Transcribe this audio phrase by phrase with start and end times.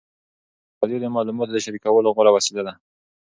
[0.79, 2.73] راډیو د معلوماتو د شریکولو غوره وسیله ده.